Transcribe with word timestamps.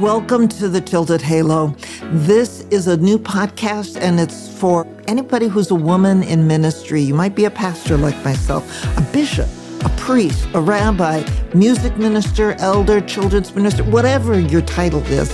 Welcome 0.00 0.48
to 0.48 0.70
the 0.70 0.80
Tilted 0.80 1.20
Halo. 1.20 1.76
This 2.04 2.62
is 2.70 2.86
a 2.86 2.96
new 2.96 3.18
podcast 3.18 4.00
and 4.00 4.18
it's 4.18 4.48
for 4.48 4.86
anybody 5.06 5.46
who's 5.46 5.70
a 5.70 5.74
woman 5.74 6.22
in 6.22 6.46
ministry. 6.46 7.02
You 7.02 7.12
might 7.12 7.34
be 7.34 7.44
a 7.44 7.50
pastor 7.50 7.98
like 7.98 8.16
myself, 8.24 8.64
a 8.96 9.02
bishop, 9.12 9.46
a 9.84 9.90
priest, 9.98 10.48
a 10.54 10.60
rabbi, 10.62 11.22
music 11.52 11.98
minister, 11.98 12.52
elder, 12.60 13.02
children's 13.02 13.54
minister, 13.54 13.84
whatever 13.84 14.40
your 14.40 14.62
title 14.62 15.02
is. 15.08 15.30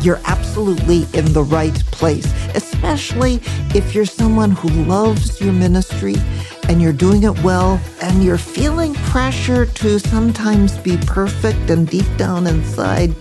You're 0.00 0.20
absolutely 0.26 1.06
in 1.18 1.32
the 1.32 1.42
right 1.42 1.74
place, 1.86 2.32
especially 2.54 3.40
if 3.74 3.96
you're 3.96 4.04
someone 4.04 4.52
who 4.52 4.68
loves 4.84 5.40
your 5.40 5.52
ministry 5.52 6.14
and 6.68 6.80
you're 6.80 6.92
doing 6.92 7.24
it 7.24 7.42
well 7.42 7.80
and 8.00 8.22
you're 8.22 8.38
feeling 8.38 8.94
pressure 8.94 9.66
to 9.66 9.98
sometimes 9.98 10.78
be 10.78 10.98
perfect 10.98 11.68
and 11.68 11.88
deep 11.88 12.06
down 12.16 12.46
inside 12.46 13.12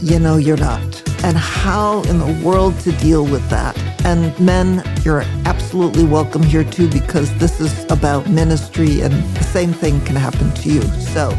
you 0.00 0.18
know 0.18 0.36
you're 0.36 0.56
not. 0.56 1.02
And 1.24 1.36
how 1.36 2.02
in 2.02 2.18
the 2.18 2.44
world 2.44 2.78
to 2.80 2.92
deal 2.92 3.24
with 3.24 3.48
that. 3.50 3.76
And 4.04 4.38
men, 4.38 4.82
you're 5.02 5.22
absolutely 5.44 6.04
welcome 6.04 6.42
here 6.42 6.64
too, 6.64 6.88
because 6.88 7.36
this 7.38 7.60
is 7.60 7.84
about 7.90 8.28
ministry 8.28 9.00
and 9.00 9.12
the 9.36 9.44
same 9.44 9.72
thing 9.72 10.00
can 10.04 10.16
happen 10.16 10.52
to 10.52 10.68
you. 10.68 10.82
So 10.82 11.36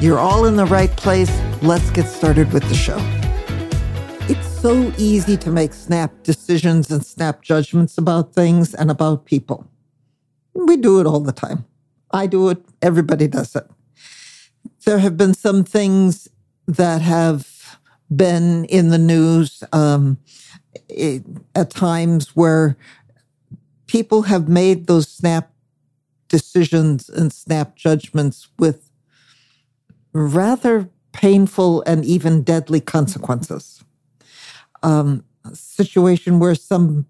you're 0.00 0.18
all 0.18 0.46
in 0.46 0.56
the 0.56 0.66
right 0.66 0.90
place. 0.96 1.30
Let's 1.62 1.90
get 1.90 2.06
started 2.06 2.52
with 2.52 2.66
the 2.68 2.74
show. 2.74 2.98
It's 4.28 4.48
so 4.60 4.92
easy 4.96 5.36
to 5.36 5.50
make 5.50 5.74
snap 5.74 6.22
decisions 6.22 6.90
and 6.90 7.04
snap 7.04 7.42
judgments 7.42 7.98
about 7.98 8.32
things 8.32 8.74
and 8.74 8.90
about 8.90 9.26
people. 9.26 9.66
We 10.54 10.76
do 10.76 11.00
it 11.00 11.06
all 11.06 11.20
the 11.20 11.32
time. 11.32 11.66
I 12.10 12.26
do 12.26 12.48
it. 12.48 12.58
Everybody 12.80 13.28
does 13.28 13.54
it. 13.54 13.66
There 14.84 14.98
have 14.98 15.16
been 15.16 15.34
some 15.34 15.64
things 15.64 16.28
that 16.66 17.02
have 17.02 17.46
been 18.14 18.64
in 18.66 18.88
the 18.88 18.98
news 18.98 19.62
um, 19.72 20.18
it, 20.88 21.22
at 21.54 21.70
times 21.70 22.34
where 22.34 22.76
people 23.86 24.22
have 24.22 24.48
made 24.48 24.86
those 24.86 25.08
snap 25.08 25.52
decisions 26.28 27.08
and 27.08 27.32
snap 27.32 27.76
judgments 27.76 28.48
with 28.58 28.90
rather 30.12 30.88
painful 31.12 31.82
and 31.86 32.04
even 32.04 32.42
deadly 32.42 32.80
consequences. 32.80 33.82
Um, 34.82 35.24
situation 35.52 36.38
where 36.38 36.54
some 36.54 37.06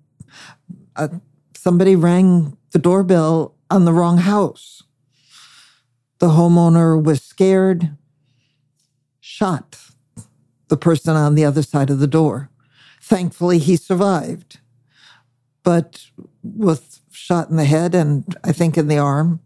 uh, 0.96 1.08
somebody 1.54 1.96
rang 1.96 2.56
the 2.72 2.78
doorbell 2.78 3.54
on 3.70 3.84
the 3.84 3.92
wrong 3.92 4.18
house. 4.18 4.82
The 6.18 6.28
homeowner 6.28 7.02
was 7.02 7.22
scared, 7.22 7.96
shot 9.20 9.78
the 10.70 10.76
person 10.76 11.14
on 11.14 11.34
the 11.34 11.44
other 11.44 11.62
side 11.62 11.90
of 11.90 11.98
the 11.98 12.06
door. 12.06 12.48
Thankfully, 13.02 13.58
he 13.58 13.76
survived, 13.76 14.60
but 15.62 16.06
with 16.42 17.00
shot 17.10 17.50
in 17.50 17.56
the 17.56 17.64
head 17.64 17.94
and 17.94 18.36
I 18.42 18.52
think 18.52 18.78
in 18.78 18.88
the 18.88 18.98
arm, 18.98 19.40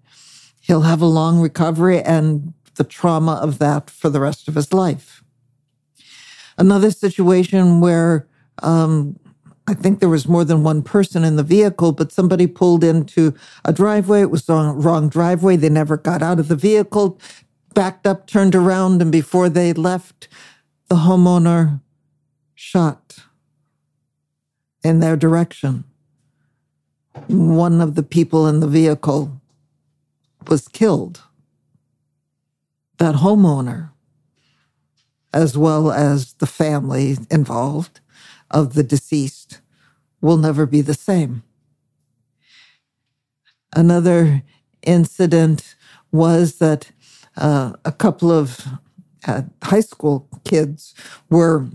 he'll 0.60 0.82
have 0.82 1.02
a 1.02 1.06
long 1.06 1.40
recovery 1.40 2.00
and 2.00 2.52
the 2.76 2.84
trauma 2.84 3.32
of 3.42 3.58
that 3.58 3.90
for 3.90 4.10
the 4.10 4.20
rest 4.20 4.48
of 4.48 4.54
his 4.54 4.72
life. 4.72 5.24
Another 6.56 6.90
situation 6.90 7.80
where 7.80 8.28
um, 8.62 9.18
I 9.66 9.74
think 9.74 10.00
there 10.00 10.08
was 10.08 10.28
more 10.28 10.44
than 10.44 10.62
one 10.62 10.82
person 10.82 11.24
in 11.24 11.36
the 11.36 11.42
vehicle, 11.42 11.92
but 11.92 12.12
somebody 12.12 12.46
pulled 12.46 12.84
into 12.84 13.34
a 13.64 13.72
driveway. 13.72 14.20
It 14.20 14.30
was 14.30 14.44
the 14.44 14.54
wrong 14.54 15.08
driveway. 15.08 15.56
They 15.56 15.68
never 15.68 15.96
got 15.96 16.22
out 16.22 16.38
of 16.38 16.48
the 16.48 16.56
vehicle, 16.56 17.18
backed 17.74 18.06
up, 18.06 18.26
turned 18.26 18.54
around, 18.54 19.00
and 19.02 19.10
before 19.10 19.48
they 19.48 19.72
left, 19.72 20.28
the 20.94 21.00
homeowner 21.00 21.80
shot 22.54 23.18
in 24.84 25.00
their 25.00 25.16
direction. 25.16 25.82
One 27.26 27.80
of 27.80 27.96
the 27.96 28.04
people 28.04 28.46
in 28.46 28.60
the 28.60 28.68
vehicle 28.68 29.40
was 30.46 30.68
killed. 30.68 31.22
That 32.98 33.16
homeowner, 33.16 33.90
as 35.32 35.58
well 35.58 35.90
as 35.90 36.34
the 36.34 36.46
family 36.46 37.16
involved 37.28 37.98
of 38.52 38.74
the 38.74 38.84
deceased, 38.84 39.60
will 40.20 40.36
never 40.36 40.64
be 40.64 40.80
the 40.80 40.94
same. 40.94 41.42
Another 43.74 44.44
incident 44.82 45.74
was 46.12 46.58
that 46.58 46.92
uh, 47.36 47.72
a 47.84 47.90
couple 47.90 48.30
of 48.30 48.64
uh, 49.26 49.42
high 49.62 49.80
school 49.80 50.28
kids 50.44 50.94
were 51.30 51.66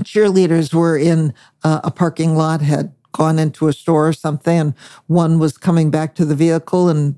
cheerleaders 0.00 0.74
were 0.74 0.96
in 0.98 1.32
uh, 1.62 1.80
a 1.84 1.90
parking 1.90 2.36
lot 2.36 2.60
had 2.60 2.92
gone 3.12 3.38
into 3.38 3.68
a 3.68 3.72
store 3.72 4.08
or 4.08 4.12
something 4.12 4.58
and 4.58 4.74
one 5.06 5.38
was 5.38 5.56
coming 5.56 5.90
back 5.90 6.14
to 6.16 6.24
the 6.24 6.34
vehicle 6.34 6.88
and 6.88 7.16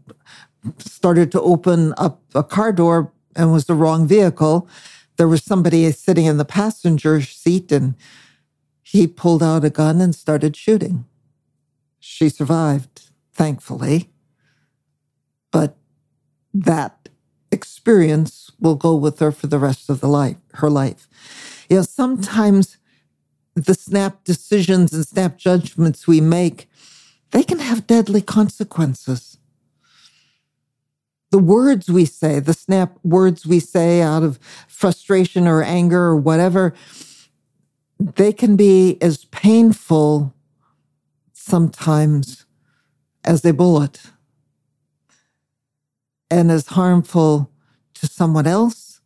started 0.78 1.32
to 1.32 1.40
open 1.40 1.94
up 1.96 2.22
a 2.34 2.42
car 2.42 2.72
door 2.72 3.12
and 3.34 3.52
was 3.52 3.66
the 3.66 3.74
wrong 3.74 4.06
vehicle. 4.06 4.68
There 5.16 5.28
was 5.28 5.42
somebody 5.42 5.90
sitting 5.92 6.26
in 6.26 6.36
the 6.36 6.44
passenger 6.44 7.22
seat 7.22 7.72
and 7.72 7.94
he 8.82 9.06
pulled 9.06 9.42
out 9.42 9.64
a 9.64 9.70
gun 9.70 10.00
and 10.00 10.14
started 10.14 10.56
shooting. 10.56 11.06
She 11.98 12.28
survived 12.28 13.10
thankfully. 13.32 14.10
But 15.50 15.76
that 16.52 17.08
experience 17.50 18.45
will 18.60 18.74
go 18.74 18.94
with 18.94 19.18
her 19.18 19.32
for 19.32 19.46
the 19.46 19.58
rest 19.58 19.90
of 19.90 20.00
the 20.00 20.08
life, 20.08 20.36
her 20.54 20.70
life. 20.70 21.08
You 21.68 21.76
know, 21.76 21.82
sometimes 21.82 22.78
the 23.54 23.74
snap 23.74 24.24
decisions 24.24 24.92
and 24.92 25.06
snap 25.06 25.38
judgments 25.38 26.06
we 26.06 26.20
make, 26.20 26.68
they 27.30 27.42
can 27.42 27.58
have 27.58 27.86
deadly 27.86 28.20
consequences. 28.20 29.38
The 31.30 31.38
words 31.38 31.88
we 31.90 32.04
say, 32.04 32.38
the 32.38 32.54
snap 32.54 32.98
words 33.02 33.46
we 33.46 33.60
say 33.60 34.00
out 34.00 34.22
of 34.22 34.38
frustration 34.68 35.48
or 35.48 35.62
anger 35.62 36.04
or 36.04 36.16
whatever, 36.16 36.74
they 37.98 38.32
can 38.32 38.56
be 38.56 38.98
as 39.00 39.24
painful 39.26 40.34
sometimes 41.32 42.46
as 43.24 43.44
a 43.44 43.52
bullet 43.52 44.02
and 46.30 46.50
as 46.50 46.68
harmful 46.68 47.50
to 48.00 48.06
someone 48.06 48.46
else, 48.46 49.00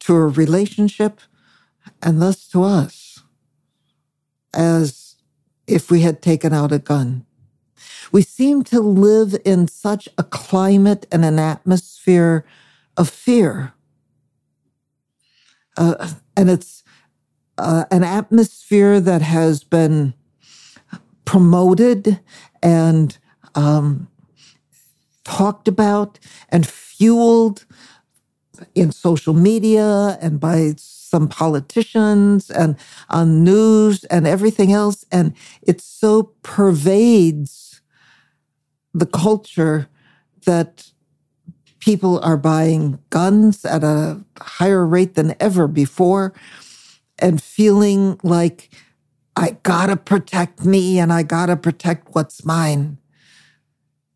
to 0.00 0.14
a 0.14 0.26
relationship, 0.26 1.20
and 2.02 2.20
thus 2.20 2.48
to 2.48 2.62
us, 2.62 3.22
as 4.52 5.16
if 5.66 5.90
we 5.90 6.02
had 6.02 6.22
taken 6.22 6.52
out 6.52 6.72
a 6.72 6.78
gun. 6.78 7.24
We 8.12 8.22
seem 8.22 8.62
to 8.64 8.80
live 8.80 9.34
in 9.44 9.68
such 9.68 10.08
a 10.18 10.22
climate 10.22 11.06
and 11.10 11.24
an 11.24 11.38
atmosphere 11.38 12.44
of 12.96 13.08
fear. 13.08 13.72
Uh, 15.76 16.12
and 16.36 16.50
it's 16.50 16.84
uh, 17.58 17.84
an 17.90 18.04
atmosphere 18.04 19.00
that 19.00 19.22
has 19.22 19.64
been 19.64 20.14
promoted 21.24 22.20
and 22.62 23.18
um, 23.54 24.08
talked 25.24 25.68
about 25.68 26.18
and 26.48 26.66
fueled 26.66 27.64
in 28.74 28.92
social 28.92 29.34
media 29.34 30.18
and 30.20 30.40
by 30.40 30.74
some 30.76 31.28
politicians 31.28 32.50
and 32.50 32.76
on 33.10 33.44
news 33.44 34.04
and 34.04 34.26
everything 34.26 34.72
else. 34.72 35.04
And 35.12 35.34
it 35.62 35.80
so 35.80 36.34
pervades 36.42 37.80
the 38.92 39.06
culture 39.06 39.88
that 40.46 40.90
people 41.80 42.18
are 42.20 42.36
buying 42.36 42.98
guns 43.10 43.64
at 43.64 43.84
a 43.84 44.22
higher 44.40 44.86
rate 44.86 45.14
than 45.14 45.34
ever 45.40 45.68
before 45.68 46.32
and 47.18 47.42
feeling 47.42 48.18
like 48.22 48.70
I 49.36 49.56
gotta 49.62 49.96
protect 49.96 50.64
me 50.64 50.98
and 50.98 51.12
I 51.12 51.22
gotta 51.22 51.56
protect 51.56 52.14
what's 52.14 52.44
mine. 52.44 52.98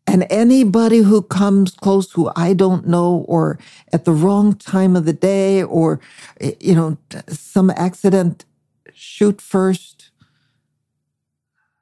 And 0.09 0.25
anybody 0.31 0.97
who 0.97 1.21
comes 1.21 1.69
close 1.69 2.11
who 2.13 2.31
I 2.35 2.53
don't 2.53 2.87
know 2.87 3.25
or 3.27 3.59
at 3.93 4.05
the 4.05 4.11
wrong 4.11 4.55
time 4.55 4.95
of 4.95 5.05
the 5.05 5.13
day 5.13 5.61
or, 5.61 5.99
you 6.59 6.73
know, 6.73 6.97
some 7.27 7.69
accident, 7.69 8.43
shoot 8.91 9.39
first, 9.39 10.09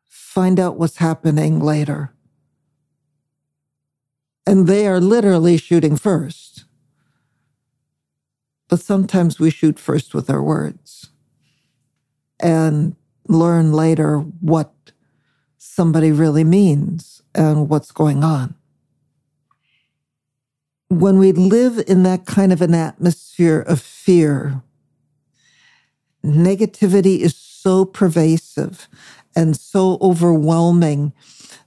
find 0.10 0.60
out 0.60 0.76
what's 0.78 0.98
happening 0.98 1.62
later. 1.62 2.12
And 4.46 4.68
they 4.68 4.88
are 4.88 5.00
literally 5.00 5.56
shooting 5.56 5.96
first. 5.96 6.66
But 8.68 8.82
sometimes 8.82 9.40
we 9.40 9.52
shoot 9.52 9.80
first 9.80 10.14
with 10.14 10.30
our 10.30 10.44
words 10.44 11.12
and 12.42 12.98
learn 13.30 13.72
later 13.72 14.18
what 14.18 14.74
somebody 15.58 16.12
really 16.12 16.44
means 16.44 17.17
and 17.38 17.70
what's 17.70 17.92
going 17.92 18.24
on. 18.24 18.56
When 20.90 21.20
we 21.20 21.32
live 21.32 21.84
in 21.88 22.04
that 22.04 22.26
kind 22.26 22.52
of 22.52 22.62
an 22.62 22.74
atmosphere 22.74 23.60
of 23.60 23.80
fear, 23.82 24.62
negativity 26.26 27.20
is 27.20 27.36
so 27.36 27.86
pervasive 27.86 28.88
and 29.36 29.56
so 29.56 29.98
overwhelming 30.02 31.14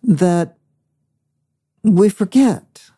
that 0.02 0.56
we 1.82 2.08
forget. 2.08 2.90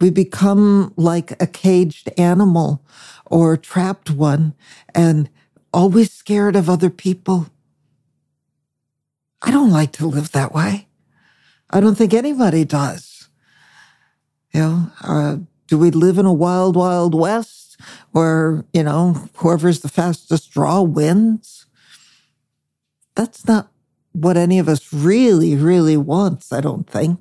We 0.00 0.10
become 0.10 0.92
like 0.96 1.40
a 1.42 1.46
caged 1.46 2.10
animal 2.18 2.82
or 3.26 3.56
trapped 3.56 4.10
one 4.10 4.54
and 4.94 5.30
always 5.72 6.12
scared 6.12 6.56
of 6.56 6.68
other 6.68 6.90
people. 6.90 7.46
I 9.42 9.50
don't 9.50 9.70
like 9.70 9.92
to 9.92 10.06
live 10.06 10.32
that 10.32 10.52
way. 10.52 10.85
I 11.76 11.80
don't 11.80 11.94
think 11.94 12.14
anybody 12.14 12.64
does. 12.64 13.28
You 14.54 14.60
know, 14.60 14.90
uh, 15.02 15.36
do 15.66 15.76
we 15.76 15.90
live 15.90 16.16
in 16.16 16.24
a 16.24 16.32
wild, 16.32 16.74
wild 16.74 17.14
west 17.14 17.78
where, 18.12 18.64
you 18.72 18.82
know, 18.82 19.28
whoever's 19.34 19.80
the 19.80 19.90
fastest 19.90 20.50
draw 20.52 20.80
wins? 20.80 21.66
That's 23.14 23.46
not 23.46 23.68
what 24.12 24.38
any 24.38 24.58
of 24.58 24.70
us 24.70 24.90
really, 24.90 25.54
really 25.54 25.98
wants, 25.98 26.50
I 26.50 26.62
don't 26.62 26.88
think. 26.88 27.20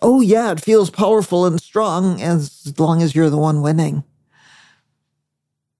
Oh, 0.00 0.20
yeah, 0.20 0.52
it 0.52 0.60
feels 0.60 0.90
powerful 0.90 1.44
and 1.44 1.60
strong 1.60 2.22
as 2.22 2.78
long 2.78 3.02
as 3.02 3.16
you're 3.16 3.28
the 3.28 3.36
one 3.36 3.60
winning. 3.60 4.04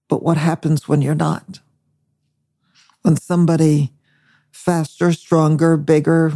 But 0.09 0.21
what 0.21 0.35
happens 0.35 0.89
when 0.89 1.01
you're 1.01 1.15
not? 1.15 1.61
When 3.03 3.15
somebody 3.15 3.93
faster, 4.51 5.13
stronger, 5.13 5.77
bigger, 5.77 6.33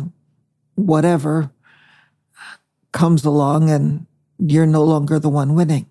whatever 0.78 1.52
comes 2.94 3.26
along 3.26 3.70
and 3.70 4.06
you're 4.38 4.68
no 4.68 4.84
longer 4.84 5.20
the 5.20 5.30
one 5.30 5.56
winning. 5.56 5.88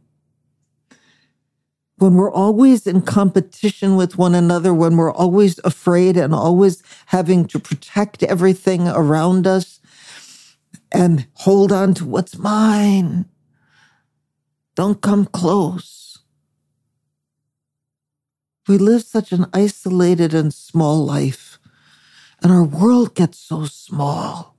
When 1.99 2.15
we're 2.15 2.33
always 2.33 2.87
in 2.87 3.03
competition 3.03 3.97
with 3.97 4.19
one 4.19 4.35
another, 4.35 4.73
when 4.73 4.97
we're 4.97 5.13
always 5.13 5.59
afraid 5.65 6.17
and 6.17 6.35
always 6.35 6.83
having 7.07 7.47
to 7.47 7.59
protect 7.59 8.23
everything 8.23 8.87
around 8.87 9.47
us 9.47 9.81
and 10.93 11.27
hold 11.35 11.73
on 11.73 11.95
to 11.95 12.05
what's 12.05 12.39
mine, 12.39 13.27
don't 14.77 15.01
come 15.01 15.25
close. 15.25 16.19
We 18.69 18.79
live 18.79 19.03
such 19.03 19.33
an 19.33 19.47
isolated 19.53 20.35
and 20.35 20.53
small 20.53 21.05
life, 21.05 21.59
and 22.43 22.53
our 22.53 22.65
world 22.65 23.15
gets 23.15 23.39
so 23.39 23.65
small. 23.65 24.56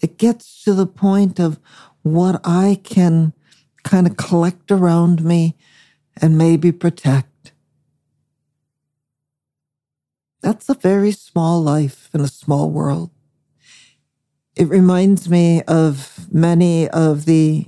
It 0.00 0.18
gets 0.18 0.62
to 0.64 0.74
the 0.74 0.86
point 0.86 1.38
of 1.40 1.58
what 2.02 2.40
I 2.44 2.80
can 2.84 3.32
kind 3.82 4.06
of 4.06 4.16
collect 4.16 4.70
around 4.70 5.24
me 5.24 5.56
and 6.20 6.38
maybe 6.38 6.72
protect. 6.72 7.52
That's 10.42 10.68
a 10.68 10.74
very 10.74 11.12
small 11.12 11.62
life 11.62 12.08
in 12.14 12.20
a 12.20 12.28
small 12.28 12.70
world. 12.70 13.10
It 14.56 14.68
reminds 14.68 15.28
me 15.28 15.62
of 15.62 16.26
many 16.32 16.88
of 16.88 17.24
the 17.26 17.66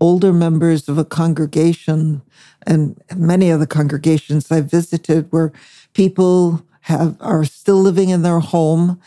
older 0.00 0.32
members 0.32 0.88
of 0.88 0.98
a 0.98 1.04
congregation 1.04 2.22
and 2.66 3.00
many 3.16 3.50
of 3.50 3.60
the 3.60 3.66
congregations 3.66 4.50
I've 4.50 4.70
visited 4.70 5.30
where 5.30 5.52
people 5.94 6.66
have 6.82 7.16
are 7.20 7.44
still 7.44 7.76
living 7.80 8.10
in 8.10 8.22
their 8.22 8.40
home, 8.40 9.00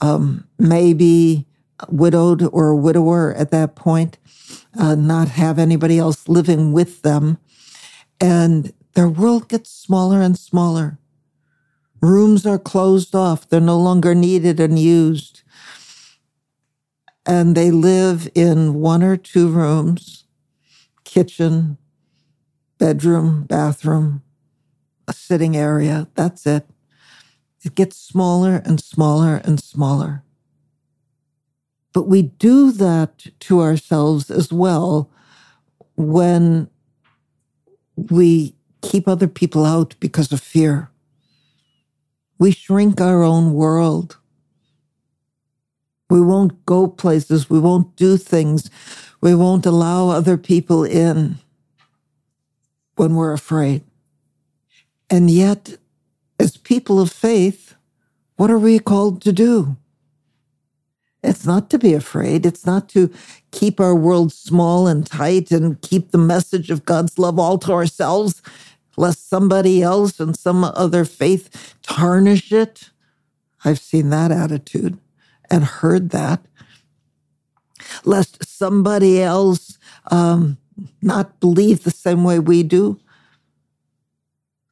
um, 0.00 0.46
maybe 0.58 1.46
widowed 1.88 2.42
or 2.52 2.68
a 2.68 2.76
widower 2.76 3.34
at 3.34 3.50
that 3.50 3.76
point, 3.76 4.18
uh, 4.78 4.94
not 4.94 5.28
have 5.28 5.58
anybody 5.58 5.98
else 5.98 6.28
living 6.28 6.72
with 6.72 7.02
them. 7.02 7.38
And 8.20 8.72
their 8.94 9.08
world 9.08 9.48
gets 9.48 9.70
smaller 9.70 10.20
and 10.20 10.38
smaller. 10.38 10.98
Rooms 12.02 12.46
are 12.46 12.58
closed 12.58 13.14
off, 13.14 13.48
they're 13.48 13.60
no 13.60 13.78
longer 13.78 14.14
needed 14.14 14.58
and 14.58 14.78
used. 14.78 15.42
And 17.26 17.54
they 17.54 17.70
live 17.70 18.28
in 18.34 18.74
one 18.74 19.02
or 19.02 19.16
two 19.16 19.48
rooms, 19.48 20.24
kitchen, 21.04 21.76
bedroom, 22.78 23.44
bathroom, 23.44 24.22
a 25.06 25.12
sitting 25.12 25.56
area. 25.56 26.08
That's 26.14 26.46
it. 26.46 26.66
It 27.62 27.74
gets 27.74 27.96
smaller 27.96 28.62
and 28.64 28.80
smaller 28.80 29.36
and 29.44 29.60
smaller. 29.60 30.24
But 31.92 32.06
we 32.08 32.22
do 32.22 32.72
that 32.72 33.26
to 33.40 33.60
ourselves 33.60 34.30
as 34.30 34.52
well 34.52 35.10
when 35.96 36.68
we 37.96 38.54
keep 38.82 39.08
other 39.08 39.28
people 39.28 39.64
out 39.66 39.94
because 40.00 40.32
of 40.32 40.40
fear. 40.40 40.90
We 42.38 42.52
shrink 42.52 43.00
our 43.00 43.22
own 43.22 43.52
world. 43.52 44.16
We 46.08 46.20
won't 46.20 46.64
go 46.64 46.88
places. 46.88 47.50
We 47.50 47.58
won't 47.60 47.96
do 47.96 48.16
things. 48.16 48.70
We 49.20 49.34
won't 49.34 49.66
allow 49.66 50.08
other 50.08 50.36
people 50.36 50.84
in 50.84 51.38
when 52.96 53.14
we're 53.14 53.32
afraid. 53.32 53.82
And 55.10 55.30
yet, 55.30 55.76
as 56.38 56.56
people 56.56 57.00
of 57.00 57.12
faith, 57.12 57.74
what 58.36 58.50
are 58.50 58.58
we 58.58 58.78
called 58.78 59.22
to 59.22 59.32
do? 59.32 59.76
It's 61.40 61.46
not 61.46 61.70
to 61.70 61.78
be 61.78 61.94
afraid. 61.94 62.44
It's 62.44 62.66
not 62.66 62.90
to 62.90 63.10
keep 63.50 63.80
our 63.80 63.94
world 63.94 64.30
small 64.30 64.86
and 64.86 65.06
tight 65.06 65.50
and 65.50 65.80
keep 65.80 66.10
the 66.10 66.18
message 66.18 66.70
of 66.70 66.84
God's 66.84 67.18
love 67.18 67.38
all 67.38 67.56
to 67.60 67.72
ourselves, 67.72 68.42
lest 68.98 69.26
somebody 69.26 69.82
else 69.82 70.20
and 70.20 70.36
some 70.36 70.64
other 70.64 71.06
faith 71.06 71.74
tarnish 71.80 72.52
it. 72.52 72.90
I've 73.64 73.78
seen 73.78 74.10
that 74.10 74.30
attitude 74.30 74.98
and 75.50 75.64
heard 75.64 76.10
that. 76.10 76.44
Lest 78.04 78.46
somebody 78.46 79.22
else 79.22 79.78
um, 80.10 80.58
not 81.00 81.40
believe 81.40 81.84
the 81.84 81.90
same 81.90 82.22
way 82.22 82.38
we 82.38 82.62
do. 82.62 83.00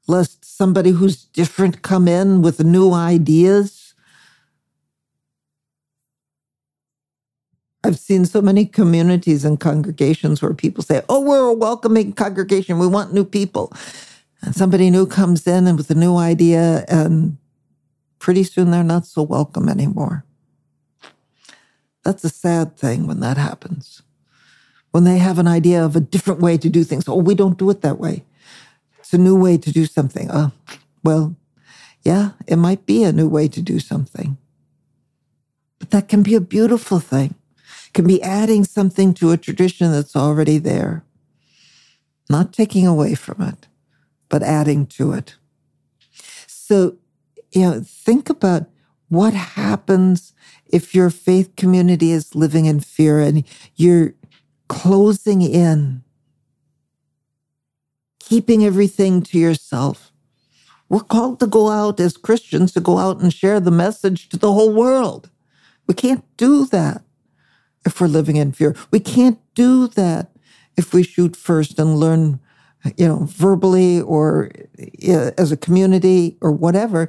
Lest 0.06 0.44
somebody 0.44 0.90
who's 0.90 1.24
different 1.24 1.80
come 1.80 2.06
in 2.06 2.42
with 2.42 2.62
new 2.62 2.92
ideas 2.92 3.77
I've 7.88 7.98
seen 7.98 8.26
so 8.26 8.42
many 8.42 8.66
communities 8.66 9.46
and 9.46 9.58
congregations 9.58 10.42
where 10.42 10.52
people 10.52 10.84
say, 10.84 11.02
Oh, 11.08 11.20
we're 11.20 11.48
a 11.48 11.54
welcoming 11.54 12.12
congregation. 12.12 12.78
We 12.78 12.86
want 12.86 13.14
new 13.14 13.24
people. 13.24 13.72
And 14.42 14.54
somebody 14.54 14.90
new 14.90 15.06
comes 15.06 15.46
in 15.46 15.66
and 15.66 15.78
with 15.78 15.90
a 15.90 15.94
new 15.94 16.16
idea, 16.16 16.84
and 16.86 17.38
pretty 18.18 18.44
soon 18.44 18.70
they're 18.70 18.84
not 18.84 19.06
so 19.06 19.22
welcome 19.22 19.68
anymore. 19.68 20.24
That's 22.04 22.22
a 22.24 22.28
sad 22.28 22.76
thing 22.76 23.06
when 23.06 23.20
that 23.20 23.36
happens. 23.38 24.02
When 24.90 25.04
they 25.04 25.18
have 25.18 25.38
an 25.38 25.48
idea 25.48 25.84
of 25.84 25.96
a 25.96 26.00
different 26.00 26.40
way 26.40 26.58
to 26.58 26.68
do 26.68 26.84
things. 26.84 27.08
Oh, 27.08 27.16
we 27.16 27.34
don't 27.34 27.58
do 27.58 27.70
it 27.70 27.80
that 27.80 27.98
way. 27.98 28.24
It's 28.98 29.12
a 29.12 29.18
new 29.18 29.34
way 29.34 29.58
to 29.58 29.72
do 29.72 29.86
something. 29.86 30.30
Uh, 30.30 30.50
well, 31.02 31.34
yeah, 32.02 32.32
it 32.46 32.56
might 32.56 32.86
be 32.86 33.02
a 33.02 33.12
new 33.12 33.28
way 33.28 33.48
to 33.48 33.62
do 33.62 33.80
something. 33.80 34.36
But 35.78 35.90
that 35.90 36.08
can 36.08 36.22
be 36.22 36.34
a 36.34 36.40
beautiful 36.40 37.00
thing 37.00 37.34
can 37.94 38.06
be 38.06 38.22
adding 38.22 38.64
something 38.64 39.14
to 39.14 39.30
a 39.30 39.36
tradition 39.36 39.90
that's 39.92 40.16
already 40.16 40.58
there, 40.58 41.04
not 42.30 42.52
taking 42.52 42.86
away 42.86 43.14
from 43.14 43.42
it, 43.42 43.68
but 44.28 44.42
adding 44.42 44.86
to 44.86 45.12
it. 45.12 45.36
So, 46.46 46.96
you 47.52 47.62
know, 47.62 47.80
think 47.84 48.28
about 48.28 48.66
what 49.08 49.32
happens 49.32 50.34
if 50.66 50.94
your 50.94 51.10
faith 51.10 51.56
community 51.56 52.12
is 52.12 52.34
living 52.34 52.66
in 52.66 52.80
fear 52.80 53.20
and 53.20 53.44
you're 53.74 54.14
closing 54.68 55.40
in, 55.40 56.02
keeping 58.20 58.64
everything 58.64 59.22
to 59.22 59.38
yourself. 59.38 60.12
We're 60.90 61.00
called 61.00 61.40
to 61.40 61.46
go 61.46 61.70
out 61.70 62.00
as 62.00 62.16
Christians 62.16 62.72
to 62.72 62.80
go 62.80 62.98
out 62.98 63.20
and 63.20 63.32
share 63.32 63.60
the 63.60 63.70
message 63.70 64.28
to 64.30 64.36
the 64.36 64.52
whole 64.52 64.72
world. 64.72 65.30
We 65.86 65.94
can't 65.94 66.24
do 66.36 66.66
that 66.66 67.02
if 67.88 68.00
we're 68.00 68.06
living 68.06 68.36
in 68.36 68.52
fear. 68.52 68.76
We 68.92 69.00
can't 69.00 69.40
do 69.54 69.88
that 69.88 70.30
if 70.76 70.92
we 70.92 71.02
shoot 71.02 71.34
first 71.34 71.78
and 71.78 71.96
learn, 71.98 72.38
you 72.96 73.08
know, 73.08 73.24
verbally 73.24 74.00
or 74.00 74.50
as 75.36 75.50
a 75.50 75.56
community 75.56 76.36
or 76.40 76.52
whatever. 76.52 77.08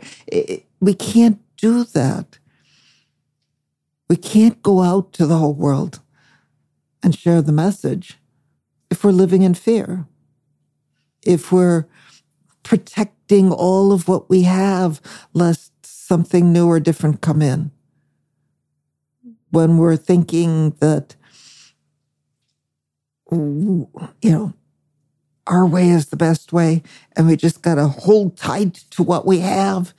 We 0.80 0.94
can't 0.96 1.40
do 1.58 1.84
that. 1.84 2.40
We 4.10 4.16
can't 4.16 4.64
go 4.64 4.82
out 4.82 5.14
to 5.14 5.28
the 5.28 5.38
whole 5.38 5.54
world 5.54 6.00
and 7.04 7.14
share 7.14 7.42
the 7.44 7.52
message 7.52 8.18
if 8.90 9.04
we're 9.04 9.12
living 9.12 9.44
in 9.44 9.54
fear. 9.54 10.08
If 11.24 11.52
we're 11.52 11.86
protecting 12.64 13.52
all 13.52 13.92
of 13.92 14.08
what 14.08 14.30
we 14.30 14.44
have, 14.44 15.02
lest 15.34 15.72
something 15.86 16.52
new 16.52 16.68
or 16.68 16.80
different 16.80 17.22
come 17.22 17.42
in 17.42 17.72
when 19.52 19.78
we're 19.78 19.96
thinking 19.96 20.72
that, 20.80 21.16
you 23.32 23.88
know, 24.24 24.54
our 25.48 25.66
way 25.66 25.90
is 25.90 26.08
the 26.08 26.18
best 26.18 26.54
way 26.54 26.84
and 27.16 27.28
we 27.28 27.36
just 27.36 27.62
got 27.62 27.76
to 27.76 27.88
hold 27.88 28.38
tight 28.38 28.76
to 28.92 29.04
what 29.04 29.26
we 29.26 29.40
have. 29.40 29.94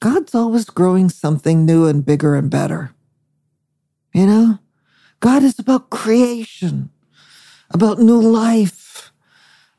God's 0.00 0.34
always 0.34 0.66
growing 0.66 1.08
something 1.08 1.64
new 1.64 1.86
and 1.86 2.04
bigger 2.04 2.36
and 2.36 2.50
better. 2.50 2.94
You 4.14 4.26
know, 4.26 4.58
God 5.20 5.42
is 5.42 5.58
about 5.58 5.90
creation, 5.90 6.90
about 7.70 7.98
new 7.98 8.20
life, 8.20 9.10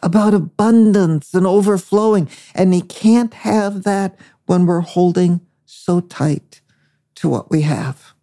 about 0.01 0.33
abundance 0.33 1.33
and 1.33 1.45
overflowing. 1.47 2.29
And 2.53 2.73
He 2.73 2.81
can't 2.81 3.33
have 3.33 3.83
that 3.83 4.17
when 4.45 4.65
we're 4.65 4.81
holding 4.81 5.41
so 5.65 6.01
tight 6.01 6.58
to 7.19 7.29
what 7.29 7.51
we 7.51 7.61
have. 7.61 8.13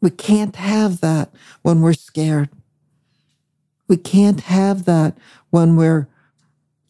We 0.00 0.10
can't 0.10 0.56
have 0.56 1.00
that 1.00 1.32
when 1.62 1.80
we're 1.80 1.94
scared. 1.94 2.50
We 3.88 3.96
can't 3.96 4.40
have 4.40 4.84
that 4.84 5.16
when 5.50 5.76
we're, 5.76 6.08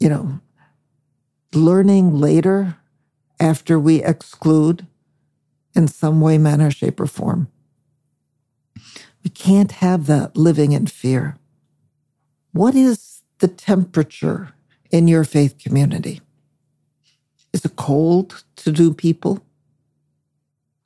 you 0.01 0.09
know, 0.09 0.41
learning 1.55 2.19
later 2.19 2.77
after 3.41 3.79
we 3.79 4.03
exclude 4.03 4.87
in 5.75 5.87
some 5.87 6.21
way, 6.21 6.39
manner, 6.39 6.71
shape, 6.71 6.99
or 7.01 7.07
form. 7.07 7.49
We 9.23 9.31
can't 9.31 9.73
have 9.73 10.07
that 10.07 10.37
living 10.37 10.73
in 10.73 10.87
fear. 10.87 11.37
What 12.53 12.75
is 12.75 13.23
the 13.39 13.49
temperature 13.49 14.55
in 14.91 15.07
your 15.07 15.25
faith 15.25 15.59
community? 15.59 16.21
Is 17.53 17.65
it 17.65 17.77
cold 17.77 18.45
to 18.57 18.73
do 18.73 18.93
people? 18.93 19.45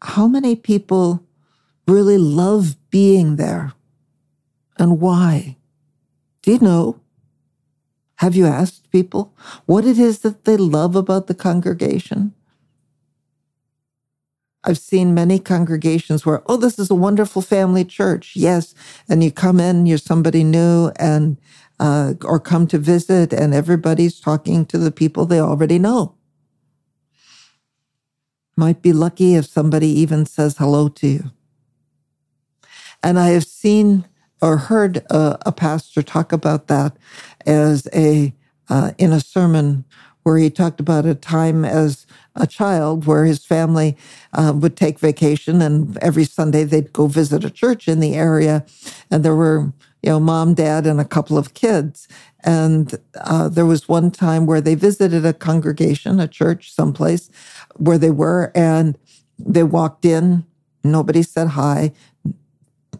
How 0.02 0.26
many 0.26 0.56
people 0.56 1.24
really 1.86 2.18
love 2.18 2.76
being 2.90 3.36
there? 3.36 3.72
And 4.78 5.00
why? 5.00 5.58
Do 6.42 6.50
you 6.52 6.58
know? 6.58 7.00
Have 8.16 8.34
you 8.34 8.46
asked 8.46 8.90
people 8.90 9.34
what 9.66 9.84
it 9.84 9.98
is 9.98 10.20
that 10.20 10.44
they 10.44 10.56
love 10.56 10.96
about 10.96 11.28
the 11.28 11.34
congregation? 11.34 12.34
I've 14.64 14.78
seen 14.78 15.14
many 15.14 15.38
congregations 15.38 16.26
where, 16.26 16.42
oh, 16.46 16.56
this 16.56 16.78
is 16.78 16.90
a 16.90 16.94
wonderful 16.94 17.42
family 17.42 17.84
church. 17.84 18.34
Yes. 18.36 18.74
And 19.08 19.22
you 19.22 19.32
come 19.32 19.60
in, 19.60 19.86
you're 19.86 19.98
somebody 19.98 20.44
new 20.44 20.92
and, 20.96 21.36
uh, 21.80 22.14
or 22.24 22.40
come 22.40 22.66
to 22.68 22.78
visit 22.78 23.32
and 23.32 23.54
everybody's 23.54 24.20
talking 24.20 24.66
to 24.66 24.78
the 24.78 24.92
people 24.92 25.26
they 25.26 25.40
already 25.40 25.78
know. 25.78 26.14
Might 28.56 28.82
be 28.82 28.92
lucky 28.92 29.34
if 29.34 29.46
somebody 29.46 29.88
even 29.88 30.26
says 30.26 30.58
hello 30.58 30.88
to 30.88 31.06
you. 31.06 31.30
And 33.02 33.18
I 33.18 33.30
have 33.30 33.44
seen 33.44 34.06
or 34.40 34.56
heard 34.56 34.98
a, 35.10 35.38
a 35.46 35.52
pastor 35.52 36.02
talk 36.02 36.32
about 36.32 36.66
that 36.68 36.96
as 37.46 37.88
a 37.94 38.34
uh, 38.68 38.92
in 38.98 39.12
a 39.12 39.20
sermon 39.20 39.84
where 40.22 40.38
he 40.38 40.50
talked 40.50 40.80
about 40.80 41.04
a 41.04 41.14
time 41.14 41.64
as 41.64 42.06
a 42.36 42.46
child 42.46 43.06
where 43.06 43.24
his 43.24 43.44
family 43.44 43.96
uh, 44.32 44.52
would 44.54 44.76
take 44.76 44.98
vacation 44.98 45.60
and 45.60 45.98
every 45.98 46.24
Sunday 46.24 46.64
they'd 46.64 46.92
go 46.92 47.06
visit 47.06 47.44
a 47.44 47.50
church 47.50 47.88
in 47.88 48.00
the 48.00 48.14
area, 48.14 48.64
and 49.10 49.24
there 49.24 49.34
were 49.34 49.72
you 50.02 50.10
know 50.10 50.20
mom, 50.20 50.54
dad, 50.54 50.86
and 50.86 51.00
a 51.00 51.04
couple 51.04 51.38
of 51.38 51.54
kids. 51.54 52.08
And 52.44 52.94
uh, 53.14 53.48
there 53.48 53.66
was 53.66 53.88
one 53.88 54.10
time 54.10 54.46
where 54.46 54.60
they 54.60 54.74
visited 54.74 55.24
a 55.24 55.32
congregation, 55.32 56.18
a 56.20 56.28
church, 56.28 56.72
someplace 56.72 57.30
where 57.76 57.98
they 57.98 58.10
were, 58.10 58.50
and 58.54 58.98
they 59.38 59.62
walked 59.62 60.04
in. 60.04 60.44
Nobody 60.82 61.22
said 61.22 61.48
hi. 61.48 61.92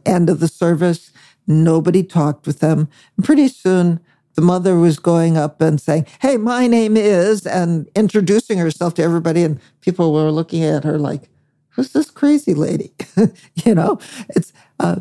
End 0.07 0.31
of 0.31 0.41
the 0.41 0.49
service 0.49 1.13
Nobody 1.47 2.03
talked 2.03 2.47
with 2.47 2.61
them. 2.61 2.89
And 3.17 3.25
pretty 3.25 3.49
soon, 3.49 4.01
the 4.35 4.43
mother 4.43 4.77
was 4.77 4.99
going 4.99 5.37
up 5.37 5.61
and 5.61 5.81
saying, 5.81 6.07
Hey, 6.21 6.37
my 6.37 6.67
name 6.67 6.97
is, 6.97 7.47
and 7.47 7.89
introducing 7.95 8.59
herself 8.59 8.95
to 8.95 9.03
everybody. 9.03 9.43
And 9.43 9.61
people 9.81 10.13
were 10.13 10.31
looking 10.31 10.63
at 10.63 10.85
her 10.85 10.99
like, 10.99 11.29
Who's 11.71 11.93
this 11.93 12.11
crazy 12.11 12.55
lady? 12.55 12.93
you 13.65 13.75
know, 13.75 13.99
it's, 14.31 14.53
uh, 14.79 14.97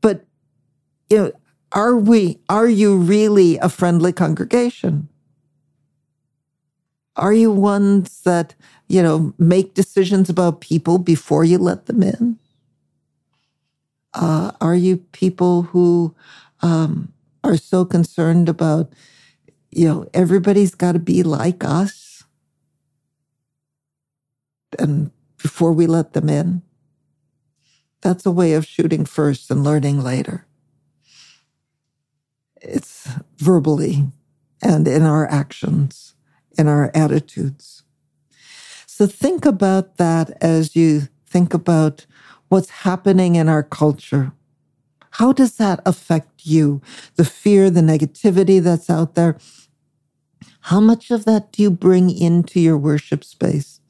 but, 0.00 0.24
you 1.10 1.18
know, 1.18 1.32
are 1.74 1.96
we, 1.96 2.38
are 2.48 2.68
you 2.68 2.96
really 2.96 3.58
a 3.58 3.68
friendly 3.68 4.12
congregation? 4.12 5.08
Are 7.16 7.32
you 7.32 7.52
ones 7.52 8.22
that, 8.22 8.54
you 8.88 9.02
know, 9.02 9.34
make 9.38 9.74
decisions 9.74 10.30
about 10.30 10.60
people 10.60 10.98
before 10.98 11.44
you 11.44 11.58
let 11.58 11.86
them 11.86 12.02
in? 12.02 12.38
Uh, 14.14 14.52
are 14.60 14.76
you 14.76 14.98
people 15.12 15.62
who 15.62 16.14
um, 16.62 17.12
are 17.42 17.56
so 17.56 17.84
concerned 17.84 18.48
about, 18.48 18.92
you 19.70 19.88
know, 19.88 20.06
everybody's 20.14 20.74
got 20.74 20.92
to 20.92 21.00
be 21.00 21.22
like 21.22 21.64
us? 21.64 22.24
And 24.78 25.10
before 25.38 25.72
we 25.72 25.86
let 25.86 26.12
them 26.12 26.28
in? 26.28 26.62
That's 28.02 28.26
a 28.26 28.30
way 28.30 28.54
of 28.54 28.66
shooting 28.66 29.04
first 29.04 29.50
and 29.50 29.64
learning 29.64 30.02
later. 30.02 30.46
It's 32.64 33.08
verbally 33.36 34.06
and 34.62 34.88
in 34.88 35.02
our 35.02 35.30
actions, 35.30 36.14
in 36.58 36.66
our 36.66 36.90
attitudes. 36.94 37.82
So 38.86 39.06
think 39.06 39.44
about 39.44 39.98
that 39.98 40.30
as 40.40 40.74
you 40.74 41.08
think 41.26 41.52
about 41.52 42.06
what's 42.48 42.70
happening 42.70 43.36
in 43.36 43.48
our 43.48 43.62
culture. 43.62 44.32
How 45.10 45.32
does 45.32 45.56
that 45.56 45.80
affect 45.84 46.46
you? 46.46 46.80
The 47.16 47.24
fear, 47.24 47.70
the 47.70 47.80
negativity 47.80 48.62
that's 48.62 48.88
out 48.88 49.14
there. 49.14 49.36
How 50.60 50.80
much 50.80 51.10
of 51.10 51.24
that 51.26 51.52
do 51.52 51.62
you 51.62 51.70
bring 51.70 52.10
into 52.10 52.60
your 52.60 52.78
worship 52.78 53.22
space, 53.24 53.80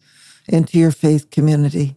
into 0.48 0.78
your 0.78 0.90
faith 0.90 1.30
community? 1.30 1.96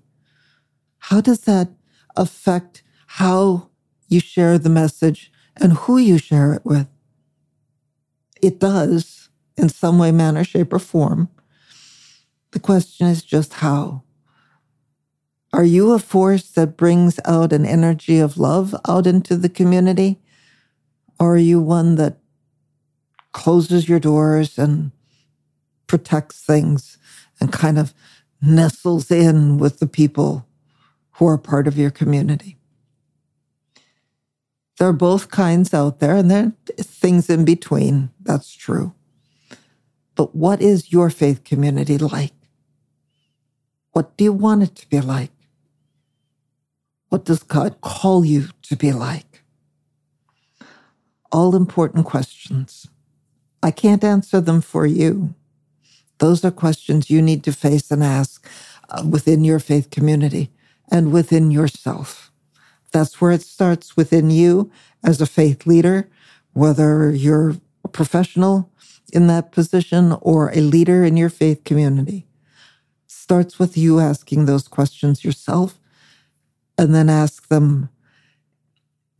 How 1.00 1.22
does 1.22 1.42
that 1.42 1.70
affect 2.16 2.84
how 3.08 3.70
you 4.08 4.20
share 4.20 4.58
the 4.58 4.70
message 4.70 5.32
and 5.62 5.74
who 5.74 5.98
you 5.98 6.18
share 6.18 6.54
it 6.54 6.66
with? 6.66 6.88
It 8.42 8.60
does 8.60 9.30
in 9.58 9.70
some 9.70 9.98
way, 9.98 10.12
manner, 10.12 10.44
shape, 10.44 10.72
or 10.74 10.80
form. 10.80 11.30
The 12.52 12.60
question 12.60 13.08
is 13.08 13.24
just 13.24 13.56
how. 13.56 14.04
Are 15.54 15.64
you 15.64 15.94
a 15.94 16.00
force 16.00 16.52
that 16.52 16.78
brings 16.78 17.20
out 17.26 17.54
an 17.54 17.66
energy 17.66 18.20
of 18.20 18.38
love 18.38 18.76
out 18.88 19.08
into 19.08 19.36
the 19.36 19.50
community? 19.50 20.20
Or 21.20 21.36
are 21.36 21.40
you 21.40 21.60
one 21.60 21.96
that 21.96 22.18
closes 23.32 23.90
your 23.90 24.00
doors 24.00 24.58
and 24.58 24.92
protects 25.88 26.42
things 26.42 26.98
and 27.40 27.52
kind 27.52 27.80
of 27.80 27.94
nestles 28.42 29.10
in 29.10 29.58
with 29.58 29.80
the 29.80 29.88
people 29.88 30.46
who 31.14 31.28
are 31.28 31.38
part 31.38 31.68
of 31.68 31.78
your 31.78 31.92
community? 31.92 32.57
There 34.80 34.90
are 34.90 34.94
both 34.94 35.32
kinds 35.32 35.74
out 35.74 36.00
there, 36.00 36.16
and 36.16 36.32
there 36.32 36.46
are 36.46 36.84
things 36.84 37.30
in 37.30 37.46
between. 37.46 38.12
That's 38.22 38.54
true. 38.54 38.94
But 40.16 40.36
what 40.36 40.62
is 40.62 40.92
your 40.92 41.10
faith 41.10 41.44
community 41.44 41.98
like? 41.98 42.34
What 43.94 44.18
do 44.18 44.26
you 44.26 44.34
want 44.34 44.64
it 44.64 44.76
to 44.78 44.90
be 44.90 45.02
like? 45.02 45.32
What 47.10 47.26
does 47.26 47.44
God 47.44 47.82
call 47.82 48.26
you 48.26 48.48
to 48.64 48.76
be 48.76 48.92
like? 48.94 49.44
All 51.32 51.56
important 51.56 52.06
questions. 52.06 52.88
I 53.64 53.72
can't 53.72 54.04
answer 54.04 54.42
them 54.42 54.62
for 54.62 54.86
you. 54.88 55.36
Those 56.20 56.46
are 56.46 56.52
questions 56.52 57.10
you 57.10 57.22
need 57.22 57.44
to 57.46 57.52
face 57.54 57.92
and 57.92 58.04
ask 58.04 58.48
uh, 58.90 59.06
within 59.10 59.44
your 59.44 59.60
faith 59.60 59.90
community 59.92 60.52
and 60.92 61.12
within 61.12 61.52
yourself. 61.52 62.32
That's 62.92 63.22
where 63.22 63.32
it 63.32 63.44
starts 63.44 63.98
within 63.98 64.30
you 64.32 64.72
as 65.04 65.22
a 65.22 65.26
faith 65.28 65.66
leader, 65.68 66.10
whether 66.54 67.12
you're 67.12 67.56
a 67.86 67.88
professional 67.90 68.72
in 69.14 69.28
that 69.28 69.52
position 69.52 70.18
or 70.22 70.52
a 70.52 70.62
leader 70.62 71.06
in 71.06 71.18
your 71.18 71.30
faith 71.30 71.64
community. 71.64 72.26
starts 73.08 73.60
with 73.60 73.78
you 73.78 74.00
asking 74.00 74.46
those 74.46 74.68
questions 74.70 75.26
yourself 75.26 75.80
and 76.78 76.96
then 76.96 77.10
ask 77.10 77.50
them 77.50 77.90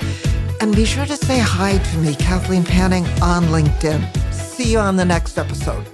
And 0.63 0.77
be 0.77 0.85
sure 0.85 1.05
to 1.07 1.17
say 1.17 1.41
hi 1.41 1.77
to 1.77 1.99
me, 1.99 2.15
Kathleen 2.15 2.63
Panning, 2.63 3.05
on 3.21 3.47
LinkedIn. 3.47 4.33
See 4.33 4.71
you 4.71 4.79
on 4.79 4.95
the 4.95 5.05
next 5.05 5.37
episode. 5.37 5.85